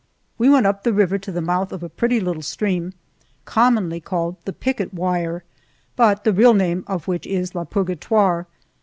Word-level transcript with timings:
We 0.39 0.49
went 0.49 0.65
up 0.65 0.81
the 0.81 0.93
river 0.93 1.19
to 1.19 1.31
the 1.31 1.43
mouth 1.43 1.71
of 1.71 1.83
a 1.83 1.87
pretty 1.87 2.19
little 2.19 2.41
stream 2.41 2.93
commonly 3.45 3.99
called 3.99 4.35
"The 4.45 4.51
Picket 4.53 4.91
Wire," 4.95 5.43
but 5.95 6.23
the 6.23 6.33
real 6.33 6.55
name 6.55 6.83
of 6.87 7.07
which 7.07 7.27
is 7.27 7.53
La 7.53 7.65
Purgatoire. 7.65 8.47